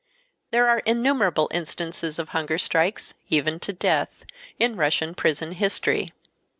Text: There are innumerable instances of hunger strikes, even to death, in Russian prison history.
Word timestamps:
There 0.49 0.67
are 0.67 0.79
innumerable 0.79 1.47
instances 1.53 2.17
of 2.17 2.29
hunger 2.29 2.57
strikes, 2.57 3.13
even 3.29 3.59
to 3.59 3.71
death, 3.71 4.25
in 4.57 4.75
Russian 4.75 5.13
prison 5.13 5.51
history. 5.51 6.11